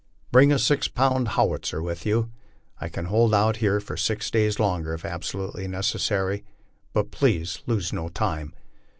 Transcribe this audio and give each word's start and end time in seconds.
Bi'ing 0.31 0.51
a 0.51 0.57
six 0.57 0.87
pound 0.87 1.27
howitzer 1.37 1.79
with 1.79 2.07
you. 2.07 2.31
I 2.79 2.89
can 2.89 3.05
hold 3.05 3.35
out 3.35 3.57
here 3.57 3.79
for 3.79 3.95
six 3.95 4.31
days 4.31 4.59
longer, 4.59 4.95
if 4.95 5.05
absolutely 5.05 5.67
necessary, 5.67 6.43
but 6.91 7.11
please 7.11 7.61
lose 7.67 7.93
no 7.93 8.09
time. 8.09 8.51